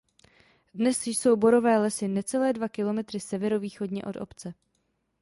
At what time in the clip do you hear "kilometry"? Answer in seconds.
2.69-3.19